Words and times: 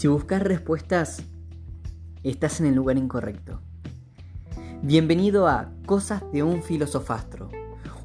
Si 0.00 0.08
buscas 0.08 0.40
respuestas, 0.40 1.22
estás 2.22 2.58
en 2.60 2.64
el 2.64 2.74
lugar 2.74 2.96
incorrecto. 2.96 3.60
Bienvenido 4.80 5.46
a 5.46 5.74
Cosas 5.84 6.22
de 6.32 6.42
un 6.42 6.62
filosofastro, 6.62 7.50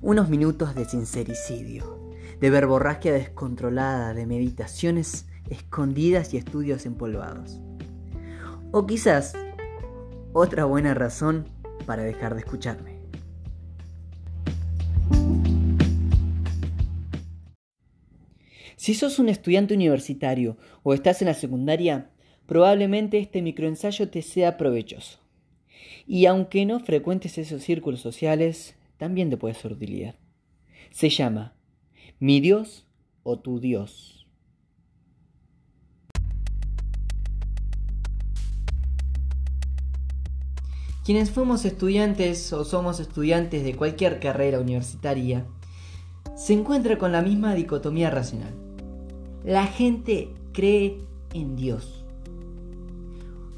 unos 0.01 0.28
minutos 0.28 0.76
de 0.76 0.83
sincericidio, 0.83 2.12
de 2.42 2.49
verborragia 2.49 3.13
descontrolada, 3.13 4.13
de 4.13 4.26
meditaciones 4.26 5.29
escondidas 5.49 6.33
y 6.33 6.37
estudios 6.37 6.85
empolvados. 6.85 7.62
O 8.73 8.85
quizás 8.85 9.31
otra 10.33 10.65
buena 10.65 10.96
razón 10.96 11.47
para 11.85 12.03
dejar 12.03 12.33
de 12.33 12.41
escucharme. 12.41 12.94
Si 18.85 18.94
sos 18.94 19.17
un 19.17 19.30
estudiante 19.30 19.73
universitario 19.73 20.57
o 20.84 20.93
estás 20.93 21.20
en 21.23 21.27
la 21.27 21.34
secundaria, 21.34 22.12
probablemente 22.45 23.17
este 23.17 23.41
microensayo 23.41 24.09
te 24.09 24.21
sea 24.21 24.57
provechoso. 24.57 25.17
Y 26.05 26.27
aunque 26.27 26.67
no 26.67 26.80
frecuentes 26.80 27.40
esos 27.40 27.63
círculos 27.63 28.02
sociales, 28.02 28.76
también 28.98 29.31
te 29.31 29.38
puede 29.38 29.55
ser 29.55 29.71
utilidad. 29.71 30.13
Se 30.91 31.09
llama 31.09 31.55
Mi 32.20 32.40
Dios 32.40 32.85
o 33.23 33.40
tu 33.40 33.59
Dios. 33.59 34.27
Quienes 41.04 41.31
fuimos 41.31 41.65
estudiantes 41.65 42.54
o 42.54 42.63
somos 42.63 42.99
estudiantes 42.99 43.63
de 43.63 43.76
cualquier 43.76 44.20
carrera 44.20 44.59
universitaria, 44.59 45.48
se 46.35 46.54
encuentra 46.54 46.99
con 46.99 47.12
la 47.12 47.23
misma 47.23 47.55
dicotomía 47.55 48.12
racional. 48.12 48.64
La 49.45 49.67
gente 49.67 50.34
cree 50.54 50.98
en 51.35 51.55
Dios. 51.55 52.04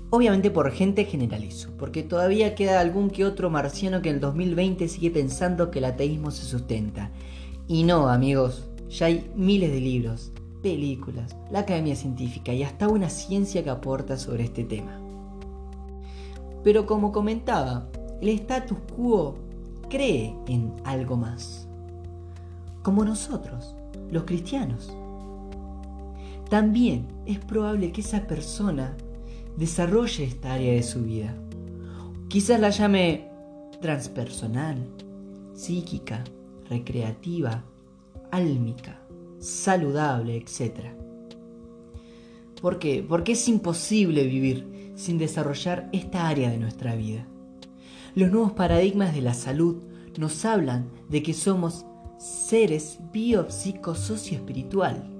Obviamente 0.09 0.51
por 0.51 0.69
gente 0.71 1.05
generalizo, 1.05 1.69
porque 1.79 2.03
todavía 2.03 2.55
queda 2.55 2.81
algún 2.81 3.09
que 3.09 3.23
otro 3.23 3.49
marciano 3.49 4.01
que 4.01 4.09
en 4.09 4.15
el 4.15 4.21
2020 4.21 4.85
sigue 4.89 5.11
pensando 5.11 5.71
que 5.71 5.79
el 5.79 5.85
ateísmo 5.85 6.31
se 6.31 6.43
sustenta. 6.43 7.11
Y 7.69 7.85
no, 7.85 8.09
amigos, 8.09 8.67
ya 8.89 9.05
hay 9.05 9.31
miles 9.33 9.71
de 9.71 9.79
libros, 9.79 10.33
películas, 10.61 11.37
la 11.51 11.59
academia 11.59 11.95
científica 11.95 12.51
y 12.51 12.63
hasta 12.63 12.89
una 12.89 13.09
ciencia 13.09 13.63
que 13.63 13.69
aporta 13.69 14.17
sobre 14.17 14.43
este 14.43 14.65
tema. 14.65 14.99
Pero 16.65 16.85
como 16.85 17.13
comentaba, 17.13 17.87
el 18.19 18.27
status 18.27 18.77
quo 18.93 19.37
cree 19.89 20.35
en 20.47 20.73
algo 20.83 21.15
más. 21.15 21.65
Como 22.83 23.05
nosotros, 23.05 23.73
los 24.11 24.25
cristianos. 24.25 24.91
También 26.49 27.07
es 27.25 27.39
probable 27.39 27.91
que 27.91 28.01
esa 28.01 28.25
persona 28.25 28.95
desarrolle 29.57 30.23
esta 30.23 30.53
área 30.53 30.73
de 30.73 30.83
su 30.83 31.03
vida. 31.03 31.35
Quizás 32.29 32.59
la 32.59 32.69
llame 32.69 33.27
transpersonal, 33.81 34.87
psíquica, 35.53 36.23
recreativa, 36.69 37.63
álmica, 38.31 39.01
saludable, 39.39 40.37
etc. 40.37 40.93
¿Por 42.61 42.79
qué? 42.79 43.05
Porque 43.07 43.33
es 43.33 43.47
imposible 43.47 44.25
vivir 44.25 44.93
sin 44.95 45.17
desarrollar 45.17 45.89
esta 45.91 46.29
área 46.29 46.49
de 46.49 46.57
nuestra 46.57 46.95
vida. 46.95 47.27
Los 48.15 48.31
nuevos 48.31 48.53
paradigmas 48.53 49.13
de 49.13 49.21
la 49.21 49.33
salud 49.33 49.83
nos 50.17 50.45
hablan 50.45 50.89
de 51.09 51.21
que 51.23 51.33
somos 51.33 51.85
seres 52.17 52.99
biopsicosocio-espiritual 53.11 55.16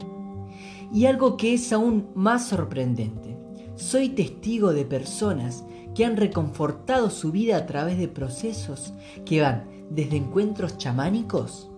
y 0.92 1.06
algo 1.06 1.38
que 1.38 1.54
es 1.54 1.72
aún 1.74 2.10
más 2.16 2.48
sorprendente, 2.48 3.38
soy 3.76 4.10
testigo 4.10 4.74
de 4.74 4.86
personas 4.86 5.64
que 5.94 6.06
han 6.06 6.18
reconfortado 6.18 7.09
su 7.09 7.31
vida 7.31 7.58
a 7.58 7.66
través 7.66 7.98
de 7.98 8.08
procesos 8.08 8.94
que 9.26 9.42
van 9.42 9.68
desde 9.90 10.18
encuentros 10.18 10.78
chamánicos 10.78 11.70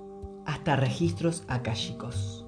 hasta 0.45 0.75
registros 0.75 1.43
akáshicos. 1.47 2.45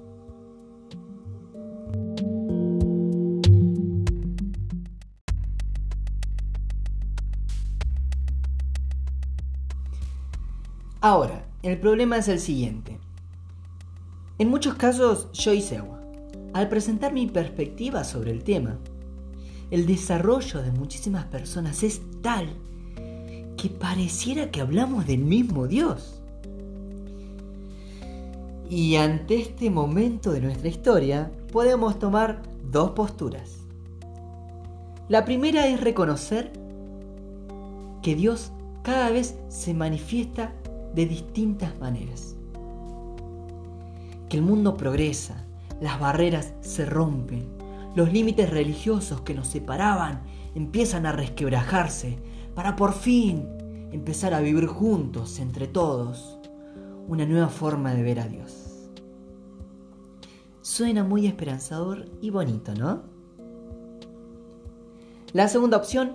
Ahora, 11.00 11.48
el 11.62 11.80
problema 11.80 12.16
es 12.18 12.28
el 12.28 12.38
siguiente. 12.38 13.00
En 14.38 14.48
muchos 14.48 14.74
casos 14.74 15.30
yo 15.32 15.52
hice 15.52 15.78
agua 15.78 16.01
al 16.52 16.68
presentar 16.68 17.12
mi 17.12 17.26
perspectiva 17.26 18.04
sobre 18.04 18.30
el 18.30 18.44
tema. 18.44 18.78
El 19.70 19.86
desarrollo 19.86 20.62
de 20.62 20.70
muchísimas 20.70 21.24
personas 21.26 21.82
es 21.82 22.00
tal 22.20 22.48
que 23.56 23.70
pareciera 23.70 24.50
que 24.50 24.60
hablamos 24.60 25.06
del 25.06 25.20
mismo 25.20 25.66
Dios. 25.66 26.20
Y 28.68 28.96
ante 28.96 29.40
este 29.40 29.70
momento 29.70 30.32
de 30.32 30.40
nuestra 30.40 30.68
historia 30.68 31.30
podemos 31.52 31.98
tomar 31.98 32.42
dos 32.70 32.90
posturas. 32.90 33.58
La 35.08 35.24
primera 35.24 35.66
es 35.68 35.80
reconocer 35.80 36.52
que 38.02 38.14
Dios 38.14 38.50
cada 38.82 39.10
vez 39.10 39.36
se 39.48 39.74
manifiesta 39.74 40.52
de 40.94 41.06
distintas 41.06 41.78
maneras. 41.78 42.34
Que 44.28 44.38
el 44.38 44.42
mundo 44.42 44.76
progresa, 44.76 45.44
las 45.82 45.98
barreras 45.98 46.54
se 46.60 46.86
rompen, 46.86 47.48
los 47.96 48.12
límites 48.12 48.48
religiosos 48.48 49.20
que 49.22 49.34
nos 49.34 49.48
separaban 49.48 50.22
empiezan 50.54 51.06
a 51.06 51.12
resquebrajarse 51.12 52.18
para 52.54 52.76
por 52.76 52.92
fin 52.92 53.48
empezar 53.90 54.32
a 54.32 54.40
vivir 54.40 54.66
juntos 54.66 55.40
entre 55.40 55.66
todos 55.66 56.38
una 57.08 57.26
nueva 57.26 57.48
forma 57.48 57.94
de 57.94 58.02
ver 58.04 58.20
a 58.20 58.28
Dios. 58.28 58.90
Suena 60.60 61.02
muy 61.02 61.26
esperanzador 61.26 62.06
y 62.20 62.30
bonito, 62.30 62.74
¿no? 62.74 63.02
La 65.32 65.48
segunda 65.48 65.78
opción 65.78 66.12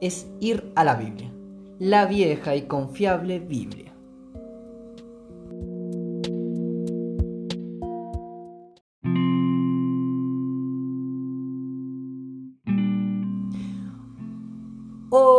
es 0.00 0.26
ir 0.40 0.72
a 0.74 0.82
la 0.82 0.94
Biblia, 0.94 1.30
la 1.78 2.06
vieja 2.06 2.56
y 2.56 2.62
confiable 2.62 3.38
Biblia. 3.38 3.89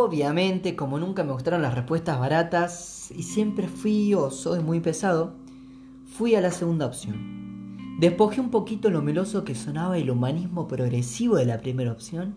Obviamente, 0.03 0.75
como 0.75 0.97
nunca 0.97 1.23
me 1.23 1.31
gustaron 1.31 1.61
las 1.61 1.75
respuestas 1.75 2.19
baratas 2.19 3.13
y 3.15 3.21
siempre 3.21 3.67
fui 3.67 4.15
o 4.15 4.31
soy 4.31 4.59
muy 4.59 4.79
pesado, 4.79 5.35
fui 6.17 6.33
a 6.33 6.41
la 6.41 6.49
segunda 6.49 6.87
opción. 6.87 7.97
Despojé 7.99 8.41
un 8.41 8.49
poquito 8.49 8.89
lo 8.89 9.03
meloso 9.03 9.43
que 9.43 9.53
sonaba 9.53 9.99
el 9.99 10.09
humanismo 10.09 10.67
progresivo 10.67 11.35
de 11.35 11.45
la 11.45 11.59
primera 11.59 11.91
opción 11.91 12.33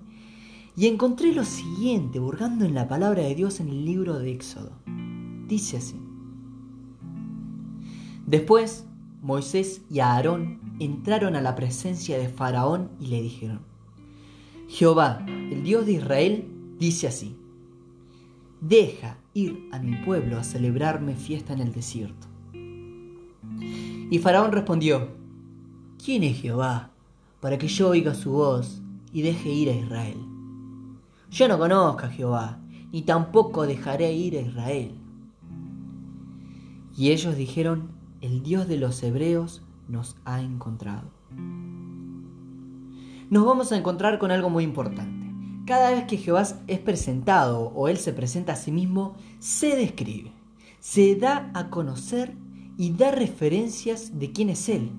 y 0.77 0.89
encontré 0.89 1.33
lo 1.33 1.43
siguiente, 1.45 2.19
burgando 2.19 2.67
en 2.67 2.75
la 2.75 2.87
palabra 2.87 3.23
de 3.23 3.35
Dios 3.35 3.61
en 3.61 3.71
el 3.71 3.83
libro 3.87 4.19
de 4.19 4.33
Éxodo. 4.33 4.73
Dice 5.49 5.79
así. 5.79 5.97
Después, 8.27 8.85
Moisés 9.23 9.81
y 9.91 10.01
Aarón 10.01 10.61
entraron 10.81 11.35
a 11.35 11.41
la 11.41 11.55
presencia 11.55 12.19
de 12.19 12.29
Faraón 12.29 12.91
y 13.01 13.07
le 13.07 13.23
dijeron, 13.23 13.61
Jehová, 14.69 15.25
el 15.27 15.63
Dios 15.63 15.87
de 15.87 15.93
Israel, 15.93 16.45
dice 16.79 17.07
así, 17.07 17.39
deja 18.69 19.19
ir 19.35 19.69
a 19.73 19.79
mi 19.79 19.97
pueblo 19.97 20.39
a 20.39 20.45
celebrarme 20.45 21.15
fiesta 21.15 21.53
en 21.53 21.61
el 21.61 21.73
desierto. 21.73 22.27
Y 24.11 24.19
Faraón 24.19 24.53
respondió, 24.53 25.09
¿quién 26.03 26.23
es 26.23 26.41
Jehová 26.41 26.91
para 27.41 27.59
que 27.59 27.69
yo 27.69 27.91
oiga 27.91 28.15
su 28.15 28.31
voz 28.31 28.81
y 29.13 29.23
deje 29.23 29.51
ir 29.51 29.69
a 29.69 29.75
Israel? 29.75 30.17
Yo 31.31 31.49
no 31.49 31.59
conozco 31.59 32.07
a 32.07 32.09
Jehová, 32.09 32.59
ni 32.91 33.03
tampoco 33.03 33.67
dejaré 33.67 34.13
ir 34.13 34.37
a 34.37 34.41
Israel. 34.41 34.93
Y 36.97 37.11
ellos 37.11 37.37
dijeron, 37.37 37.91
el 38.21 38.43
Dios 38.43 38.67
de 38.69 38.79
los 38.79 39.03
hebreos 39.03 39.63
nos 39.89 40.17
ha 40.25 40.41
encontrado. 40.41 41.11
Nos 43.29 43.45
vamos 43.45 43.73
a 43.73 43.77
encontrar 43.77 44.19
con 44.19 44.31
algo 44.31 44.49
muy 44.49 44.65
importante. 44.65 45.24
Cada 45.67 45.91
vez 45.91 46.05
que 46.05 46.19
Jehová 46.19 46.43
es 46.67 46.79
presentado 46.79 47.73
o 47.75 47.89
Él 47.89 47.97
se 47.97 48.13
presenta 48.13 48.53
a 48.53 48.57
sí 48.57 48.71
mismo, 48.71 49.17
se 49.39 49.77
describe, 49.77 50.33
se 50.79 51.17
da 51.17 51.51
a 51.55 51.71
conocer 51.71 52.35
y 52.77 52.93
da 52.93 53.11
referencias 53.11 54.19
de 54.19 54.31
quién 54.33 54.51
es 54.51 54.69
Él, 54.69 54.91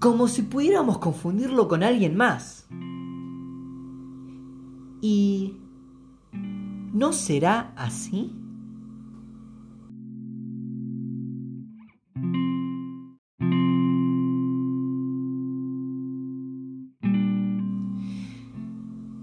como 0.00 0.28
si 0.28 0.42
pudiéramos 0.42 0.98
confundirlo 0.98 1.66
con 1.66 1.82
alguien 1.82 2.14
más. 2.14 2.66
¿Y 5.00 5.56
no 6.92 7.12
será 7.14 7.72
así? 7.76 8.34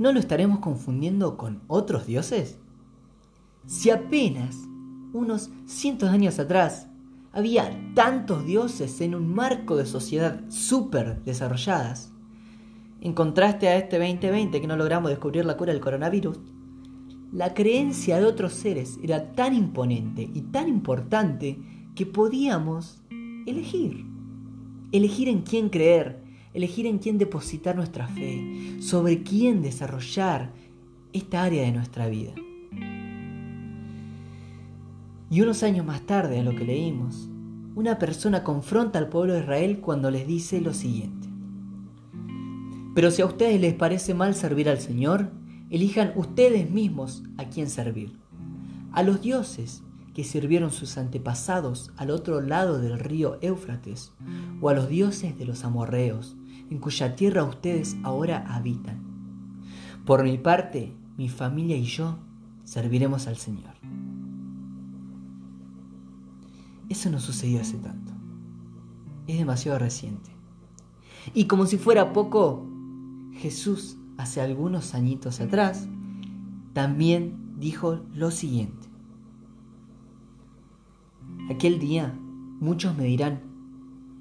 ¿No 0.05 0.11
lo 0.11 0.19
estaremos 0.19 0.59
confundiendo 0.59 1.35
con 1.35 1.63
otros 1.65 2.05
dioses? 2.05 2.59
Si 3.65 3.89
apenas 3.89 4.55
unos 5.13 5.49
cientos 5.65 6.09
de 6.09 6.15
años 6.15 6.37
atrás 6.37 6.87
había 7.33 7.75
tantos 7.95 8.45
dioses 8.45 9.01
en 9.01 9.15
un 9.15 9.33
marco 9.33 9.75
de 9.75 9.87
sociedad 9.87 10.41
súper 10.47 11.23
desarrolladas, 11.23 12.11
en 13.01 13.13
contraste 13.13 13.67
a 13.67 13.77
este 13.77 13.97
2020 13.97 14.61
que 14.61 14.67
no 14.67 14.77
logramos 14.77 15.09
descubrir 15.09 15.43
la 15.43 15.57
cura 15.57 15.73
del 15.73 15.81
coronavirus, 15.81 16.37
la 17.31 17.55
creencia 17.55 18.19
de 18.19 18.25
otros 18.25 18.53
seres 18.53 18.99
era 19.01 19.31
tan 19.31 19.55
imponente 19.55 20.29
y 20.31 20.41
tan 20.41 20.67
importante 20.67 21.57
que 21.95 22.05
podíamos 22.05 23.01
elegir. 23.47 24.05
Elegir 24.91 25.29
en 25.29 25.41
quién 25.41 25.69
creer, 25.69 26.21
elegir 26.55 26.87
en 26.87 26.99
quién 26.99 27.17
depositar 27.17 27.75
nuestra 27.75 28.07
fe, 28.07 28.77
sobre 28.79 29.21
quién 29.23 29.61
desarrollar 29.61 30.53
esta 31.13 31.43
área 31.43 31.63
de 31.63 31.71
nuestra 31.73 32.07
vida. 32.07 32.33
Y 35.29 35.41
unos 35.41 35.63
años 35.63 35.85
más 35.85 36.01
tarde, 36.01 36.39
a 36.39 36.43
lo 36.43 36.55
que 36.55 36.63
leímos, 36.63 37.29
una 37.75 37.99
persona 37.99 38.43
confronta 38.43 38.99
al 38.99 39.09
pueblo 39.09 39.33
de 39.33 39.41
Israel 39.41 39.79
cuando 39.81 40.09
les 40.09 40.25
dice 40.25 40.61
lo 40.61 40.73
siguiente. 40.73 41.27
Pero 42.95 43.11
si 43.11 43.21
a 43.21 43.25
ustedes 43.25 43.59
les 43.59 43.73
parece 43.73 44.13
mal 44.13 44.33
servir 44.33 44.69
al 44.69 44.79
Señor, 44.79 45.31
elijan 45.69 46.13
ustedes 46.15 46.71
mismos 46.71 47.23
a 47.37 47.45
quién 47.45 47.69
servir. 47.69 48.17
A 48.93 49.03
los 49.03 49.21
dioses 49.21 49.83
que 50.13 50.23
sirvieron 50.23 50.71
sus 50.71 50.97
antepasados 50.97 51.91
al 51.97 52.09
otro 52.11 52.39
lado 52.39 52.79
del 52.79 52.97
río 52.97 53.37
Éufrates, 53.41 54.13
o 54.61 54.69
a 54.69 54.73
los 54.73 54.87
dioses 54.87 55.37
de 55.37 55.43
los 55.43 55.65
amorreos, 55.65 56.37
en 56.69 56.79
cuya 56.79 57.15
tierra 57.15 57.43
ustedes 57.43 57.95
ahora 58.03 58.45
habitan. 58.47 58.99
Por 60.05 60.23
mi 60.23 60.37
parte, 60.37 60.93
mi 61.17 61.29
familia 61.29 61.77
y 61.77 61.83
yo 61.83 62.17
serviremos 62.63 63.27
al 63.27 63.37
Señor. 63.37 63.73
Eso 66.89 67.09
no 67.09 67.19
sucedió 67.19 67.61
hace 67.61 67.77
tanto. 67.77 68.11
Es 69.27 69.37
demasiado 69.37 69.79
reciente. 69.79 70.29
Y 71.33 71.45
como 71.45 71.65
si 71.65 71.77
fuera 71.77 72.13
poco, 72.13 72.67
Jesús 73.33 73.97
hace 74.17 74.41
algunos 74.41 74.93
añitos 74.93 75.41
atrás 75.41 75.87
también 76.73 77.55
dijo 77.57 78.01
lo 78.13 78.31
siguiente. 78.31 78.87
Aquel 81.49 81.79
día 81.79 82.13
muchos 82.59 82.95
me 82.97 83.05
dirán, 83.05 83.41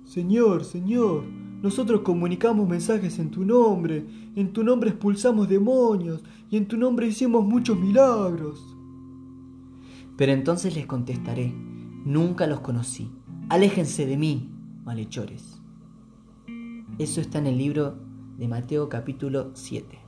Señor, 0.04 0.64
Señor, 0.64 1.24
nosotros 1.64 2.02
comunicamos 2.02 2.68
mensajes 2.68 3.18
en 3.18 3.30
tu 3.30 3.42
nombre, 3.42 4.04
en 4.36 4.52
tu 4.52 4.62
nombre 4.62 4.90
expulsamos 4.90 5.48
demonios 5.48 6.22
y 6.50 6.58
en 6.58 6.68
tu 6.68 6.76
nombre 6.76 7.06
hicimos 7.06 7.42
muchos 7.42 7.78
milagros. 7.78 8.76
Pero 10.18 10.32
entonces 10.32 10.76
les 10.76 10.84
contestaré, 10.84 11.54
nunca 12.04 12.46
los 12.46 12.60
conocí, 12.60 13.10
aléjense 13.48 14.04
de 14.04 14.18
mí, 14.18 14.50
malhechores. 14.84 15.58
Eso 16.98 17.22
está 17.22 17.38
en 17.38 17.46
el 17.46 17.56
libro 17.56 17.96
de 18.36 18.46
Mateo 18.46 18.90
capítulo 18.90 19.52
7. 19.54 20.03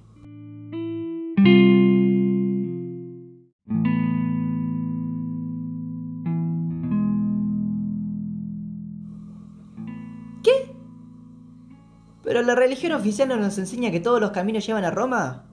La 12.46 12.54
religión 12.54 12.92
oficial 12.92 13.28
no 13.28 13.36
nos 13.36 13.58
enseña 13.58 13.90
que 13.90 14.00
todos 14.00 14.20
los 14.20 14.30
caminos 14.30 14.66
llevan 14.66 14.84
a 14.84 14.90
Roma? 14.90 15.44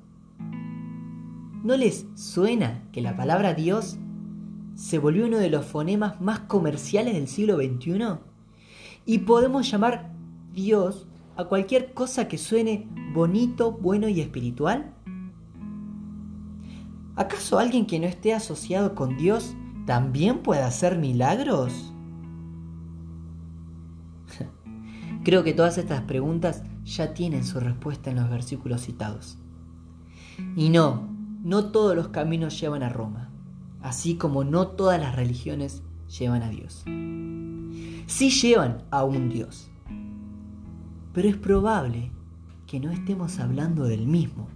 ¿No 1.63 1.77
les 1.77 2.05
suena 2.15 2.83
que 2.91 3.01
la 3.01 3.15
palabra 3.15 3.53
Dios 3.53 3.97
se 4.75 4.99
volvió 4.99 5.25
uno 5.25 5.37
de 5.37 5.49
los 5.49 5.65
fonemas 5.65 6.19
más 6.21 6.41
comerciales 6.41 7.13
del 7.13 7.27
siglo 7.27 7.57
XXI? 7.57 8.19
Y 9.05 9.19
podemos 9.19 9.69
llamar 9.69 10.11
Dios 10.53 11.07
a 11.35 11.45
cualquier 11.45 11.93
cosa 11.93 12.27
que 12.27 12.37
suene 12.37 12.87
bonito, 13.13 13.71
bueno 13.71 14.07
y 14.07 14.21
espiritual? 14.21 14.93
¿Acaso 17.15 17.59
alguien 17.59 17.85
que 17.85 17.99
no 17.99 18.07
esté 18.07 18.33
asociado 18.33 18.95
con 18.95 19.17
Dios 19.17 19.55
también 19.85 20.39
puede 20.39 20.61
hacer 20.61 20.97
milagros? 20.97 21.93
Creo 25.23 25.43
que 25.43 25.53
todas 25.53 25.77
estas 25.77 26.01
preguntas 26.01 26.63
ya 26.85 27.13
tienen 27.13 27.43
su 27.43 27.59
respuesta 27.59 28.09
en 28.09 28.17
los 28.17 28.29
versículos 28.29 28.81
citados. 28.81 29.37
Y 30.55 30.69
no, 30.69 31.09
no 31.43 31.71
todos 31.71 31.95
los 31.95 32.09
caminos 32.09 32.59
llevan 32.59 32.83
a 32.83 32.89
Roma, 32.89 33.29
así 33.81 34.15
como 34.15 34.43
no 34.43 34.67
todas 34.67 34.99
las 34.99 35.15
religiones 35.15 35.83
llevan 36.19 36.43
a 36.43 36.49
Dios. 36.49 36.83
Sí 38.07 38.29
llevan 38.29 38.83
a 38.91 39.03
un 39.03 39.29
Dios, 39.29 39.69
pero 41.13 41.29
es 41.29 41.37
probable 41.37 42.11
que 42.65 42.79
no 42.79 42.91
estemos 42.91 43.39
hablando 43.39 43.85
del 43.85 44.07
mismo. 44.07 44.47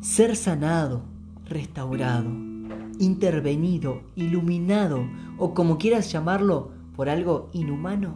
Ser 0.00 0.36
sanado, 0.36 1.02
restaurado, 1.46 2.30
intervenido, 2.98 4.02
iluminado 4.14 5.06
o 5.38 5.54
como 5.54 5.78
quieras 5.78 6.12
llamarlo 6.12 6.72
por 6.94 7.08
algo 7.08 7.50
inhumano, 7.52 8.14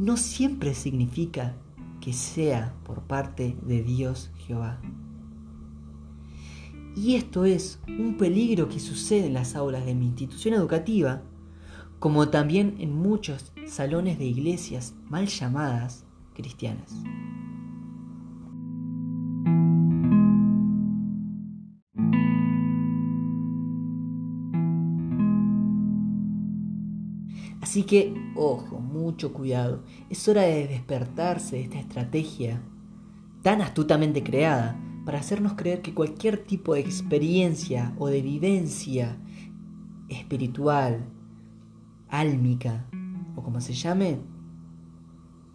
no 0.00 0.16
siempre 0.16 0.72
significa 0.72 1.54
que 2.00 2.14
sea 2.14 2.74
por 2.84 3.02
parte 3.02 3.54
de 3.66 3.82
Dios 3.82 4.30
Jehová. 4.38 4.80
Y 6.96 7.16
esto 7.16 7.44
es 7.44 7.78
un 7.86 8.16
peligro 8.16 8.70
que 8.70 8.80
sucede 8.80 9.26
en 9.26 9.34
las 9.34 9.54
aulas 9.54 9.84
de 9.84 9.94
mi 9.94 10.06
institución 10.06 10.54
educativa 10.54 11.22
como 11.98 12.30
también 12.30 12.76
en 12.78 12.94
muchos 12.94 13.52
salones 13.66 14.18
de 14.18 14.24
iglesias 14.24 14.94
mal 15.06 15.26
llamadas 15.26 16.06
cristianas. 16.32 16.94
Así 27.70 27.84
que, 27.84 28.12
ojo, 28.34 28.80
mucho 28.80 29.32
cuidado. 29.32 29.84
Es 30.08 30.26
hora 30.26 30.42
de 30.42 30.66
despertarse 30.66 31.54
de 31.54 31.62
esta 31.62 31.78
estrategia 31.78 32.60
tan 33.42 33.62
astutamente 33.62 34.24
creada 34.24 34.76
para 35.06 35.20
hacernos 35.20 35.52
creer 35.52 35.80
que 35.80 35.94
cualquier 35.94 36.38
tipo 36.38 36.74
de 36.74 36.80
experiencia 36.80 37.94
o 37.96 38.08
de 38.08 38.22
vivencia 38.22 39.20
espiritual, 40.08 41.06
álmica 42.08 42.88
o 43.36 43.42
como 43.44 43.60
se 43.60 43.74
llame, 43.74 44.18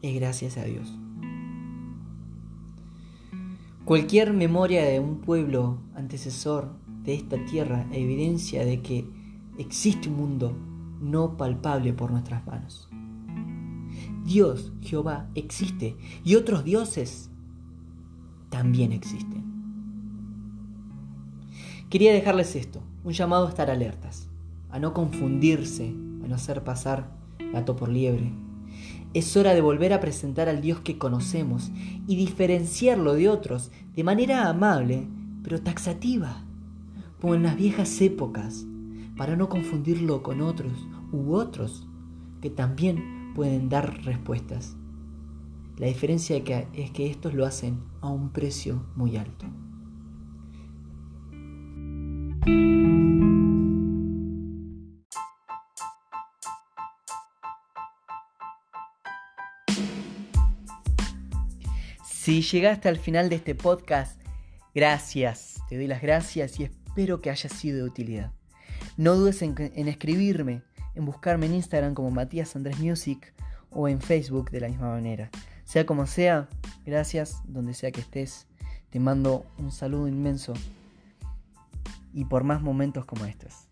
es 0.02 0.16
gracias 0.16 0.56
a 0.56 0.64
Dios. 0.64 0.98
Cualquier 3.84 4.32
memoria 4.32 4.86
de 4.86 5.02
un 5.02 5.20
pueblo 5.20 5.80
antecesor 5.96 6.78
de 7.04 7.14
esta 7.14 7.44
tierra 7.44 7.86
evidencia 7.92 8.64
de 8.64 8.82
que 8.82 9.06
existe 9.58 10.08
un 10.08 10.16
mundo 10.16 10.75
no 11.00 11.38
palpable 11.38 11.94
por 11.94 12.12
nuestras 12.12 12.46
manos. 12.46 12.90
Dios, 14.24 14.74
Jehová, 14.82 15.30
existe 15.36 15.98
y 16.24 16.36
otros 16.36 16.64
dioses 16.64 17.30
también 18.50 18.92
existen. 18.92 19.44
Quería 21.90 22.14
dejarles 22.14 22.56
esto, 22.56 22.82
un 23.04 23.14
llamado 23.14 23.46
a 23.46 23.50
estar 23.50 23.70
alertas, 23.70 24.28
a 24.72 24.80
no 24.80 24.94
confundirse 24.94 25.94
no 26.28 26.36
hacer 26.36 26.64
pasar 26.64 27.12
gato 27.54 27.76
por 27.76 27.90
liebre. 27.90 28.34
Es 29.14 29.38
hora 29.38 29.54
de 29.54 29.62
volver 29.62 29.94
a 29.94 30.00
presentar 30.00 30.50
al 30.50 30.62
Dios 30.62 30.82
que 30.82 30.98
conocemos 30.98 31.72
y 32.08 32.16
diferenciarlo 32.16 33.14
de 33.14 33.30
otros 33.30 33.72
de 33.96 34.04
manera 34.04 34.50
amable, 34.50 35.08
pero 35.44 35.62
taxativa, 35.62 36.44
como 37.22 37.36
en 37.36 37.44
las 37.44 37.56
viejas 37.56 38.02
épocas, 38.02 38.66
para 39.18 39.36
no 39.36 39.50
confundirlo 39.50 40.22
con 40.24 40.42
otros 40.42 40.88
u 41.12 41.34
otros 41.34 41.88
que 42.42 42.50
también 42.50 43.34
pueden 43.34 43.70
dar 43.70 44.04
respuestas. 44.04 44.76
La 45.78 45.88
diferencia 45.88 46.38
es 46.74 46.92
que 46.92 47.08
estos 47.08 47.34
lo 47.34 47.46
hacen 47.46 47.84
a 48.02 48.10
un 48.10 48.32
precio 48.32 48.86
muy 48.96 49.18
alto. 49.18 49.46
Si 62.06 62.42
llegaste 62.42 62.90
al 62.90 62.98
final 62.98 63.30
de 63.30 63.36
este 63.36 63.54
podcast, 63.54 64.20
gracias, 64.74 65.62
te 65.70 65.76
doy 65.76 65.86
las 65.86 66.02
gracias 66.02 66.60
y 66.60 66.64
espero 66.64 67.22
que 67.22 67.30
haya 67.30 67.50
sido 67.50 67.78
de 67.78 67.84
utilidad. 67.84 68.35
No 68.98 69.16
dudes 69.16 69.42
en, 69.42 69.56
escribirme, 69.88 70.62
en 70.96 71.06
buscarme 71.06 71.48
en 71.48 71.56
Instagram 71.56 71.94
como 71.94 72.12
Matías 72.12 72.56
Andrés 72.56 72.80
Music 72.80 73.34
o 73.70 73.90
en 73.90 74.00
Facebook 74.00 74.52
de 74.52 74.62
la 74.62 74.70
misma 74.70 74.90
manera. 74.92 75.30
Sea 75.66 75.86
como 75.86 76.08
sea, 76.08 76.48
gracias 76.86 77.42
donde 77.46 77.74
sea 77.74 77.92
que 77.92 78.02
estés. 78.02 78.48
Te 78.90 79.00
mando 79.00 79.46
un 79.58 79.72
saludo 79.72 80.08
inmenso 80.08 80.54
y 82.14 82.24
por 82.24 82.46
más 82.46 82.62
momentos 82.62 83.04
como 83.04 83.26
estos. 83.26 83.65